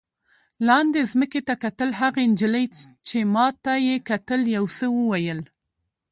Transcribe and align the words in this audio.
لاندې 0.67 1.01
ځمکې 1.11 1.41
ته 1.47 1.53
کتل، 1.63 1.89
هغې 2.01 2.23
نجلۍ 2.31 2.65
چې 3.07 3.17
ما 3.33 3.47
ته 3.63 3.73
یې 3.87 3.95
کتل 4.09 4.41
یو 4.55 4.65
څه 4.77 4.85
وویل. 4.97 5.39